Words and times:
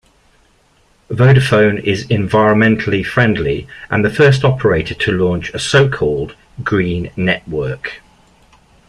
Vodafone 1.11 1.79
is 1.83 2.07
environmentally 2.07 3.05
friendly 3.05 3.67
and 3.91 4.03
the 4.03 4.09
first 4.09 4.43
operator 4.43 4.95
to 4.95 5.11
launch 5.11 5.51
a 5.53 5.59
so-called 5.59 6.33
Green 6.63 7.11
network. 7.15 8.01